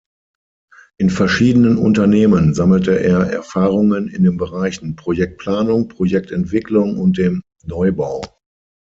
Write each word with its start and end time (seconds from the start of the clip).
In 0.97 1.11
verschiedenen 1.11 1.77
Unternehmen 1.77 2.55
sammelte 2.55 2.99
er 2.99 3.19
Erfahrungen 3.31 4.07
in 4.07 4.23
den 4.23 4.35
Bereichen 4.35 4.95
Projektplanung, 4.95 5.89
Projektentwicklung 5.89 6.97
und 6.97 7.19
dem 7.19 7.43
Neubau. 7.67 8.23